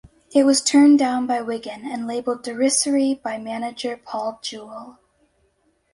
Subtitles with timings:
[0.33, 4.97] It was turned down by Wigan and labelled "derisory" by manager Paul Jewell.